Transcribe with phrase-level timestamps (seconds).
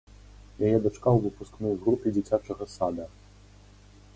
[0.69, 3.05] Яе дачка ў выпускной групе дзіцячага сада.